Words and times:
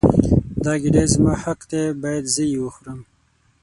دا 0.63 0.73
ګیډۍ 0.81 1.05
زما 1.13 1.33
حق 1.43 1.59
دی 1.71 1.83
باید 2.01 2.25
زه 2.33 2.43
یې 2.51 2.57
وخورم. 2.63 2.99